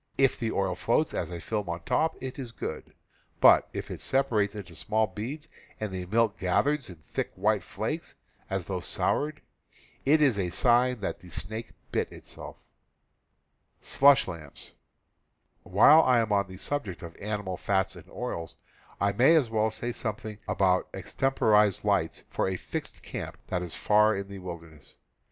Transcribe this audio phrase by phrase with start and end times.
[0.17, 2.95] If the oil floats as a film on top it is good;
[3.39, 5.47] but if it sepa rates into small beads
[5.79, 8.15] and the milk gathers in thick white flakes,
[8.49, 9.43] as though soured,
[10.03, 12.55] it is a sign that the snake bit itself.
[13.99, 14.51] While
[16.01, 18.57] I am on the subject of animal fats and oils,
[18.99, 23.61] I may as well say something about extemporized lights„,, T for a fixed camp that
[23.61, 24.77] is far in the wil Slush Lamps.,* i v.
[24.77, 24.95] i• j i derness.